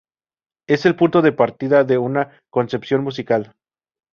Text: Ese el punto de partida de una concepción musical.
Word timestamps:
Ese 0.65 0.87
el 0.87 0.95
punto 0.95 1.21
de 1.21 1.31
partida 1.31 1.83
de 1.83 1.99
una 1.99 2.39
concepción 2.49 3.03
musical. 3.03 3.53